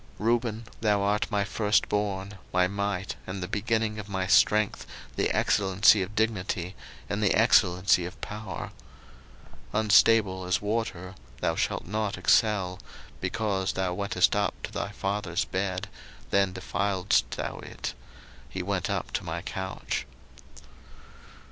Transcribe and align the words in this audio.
01:049:003 0.17 0.25
Reuben, 0.25 0.63
thou 0.81 1.01
art 1.03 1.29
my 1.29 1.43
firstborn, 1.43 2.39
my 2.51 2.67
might, 2.67 3.15
and 3.27 3.43
the 3.43 3.47
beginning 3.47 3.99
of 3.99 4.09
my 4.09 4.25
strength, 4.25 4.87
the 5.15 5.29
excellency 5.29 6.01
of 6.01 6.15
dignity, 6.15 6.73
and 7.07 7.21
the 7.21 7.35
excellency 7.35 8.03
of 8.03 8.19
power: 8.19 8.71
01:049:004 9.75 9.79
Unstable 9.85 10.45
as 10.45 10.59
water, 10.59 11.13
thou 11.41 11.53
shalt 11.55 11.85
not 11.85 12.17
excel; 12.17 12.79
because 13.19 13.73
thou 13.73 13.93
wentest 13.93 14.35
up 14.35 14.55
to 14.63 14.71
thy 14.71 14.89
father's 14.89 15.45
bed; 15.45 15.87
then 16.31 16.51
defiledst 16.51 17.29
thou 17.35 17.59
it: 17.59 17.93
he 18.49 18.63
went 18.63 18.89
up 18.89 19.11
to 19.11 19.23
my 19.23 19.43
couch. 19.43 20.07